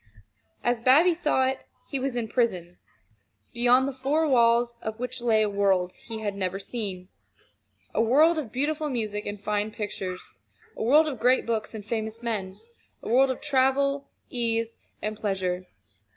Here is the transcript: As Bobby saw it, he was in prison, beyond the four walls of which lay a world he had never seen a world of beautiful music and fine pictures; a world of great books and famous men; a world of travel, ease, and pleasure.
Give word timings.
As 0.63 0.79
Bobby 0.79 1.13
saw 1.13 1.45
it, 1.45 1.63
he 1.91 1.99
was 1.99 2.15
in 2.15 2.27
prison, 2.27 2.79
beyond 3.53 3.87
the 3.87 3.93
four 3.93 4.27
walls 4.27 4.79
of 4.81 4.97
which 4.99 5.21
lay 5.21 5.43
a 5.43 5.47
world 5.47 5.93
he 5.93 6.21
had 6.21 6.35
never 6.35 6.57
seen 6.57 7.09
a 7.93 8.01
world 8.01 8.39
of 8.39 8.51
beautiful 8.51 8.89
music 8.89 9.27
and 9.27 9.39
fine 9.39 9.69
pictures; 9.69 10.39
a 10.75 10.81
world 10.81 11.07
of 11.07 11.19
great 11.19 11.45
books 11.45 11.75
and 11.75 11.85
famous 11.85 12.23
men; 12.23 12.57
a 13.03 13.09
world 13.09 13.29
of 13.29 13.41
travel, 13.41 14.09
ease, 14.31 14.77
and 15.03 15.17
pleasure. 15.17 15.67